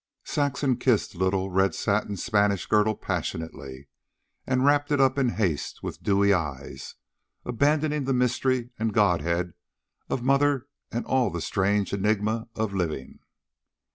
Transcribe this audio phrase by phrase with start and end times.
[0.23, 3.87] Saxon kissed the little, red satin Spanish girdle passionately,
[4.47, 6.95] and wrapped it up in haste, with dewy eyes,
[7.45, 9.53] abandoning the mystery and godhead
[10.09, 13.19] of mother and all the strange enigma of living.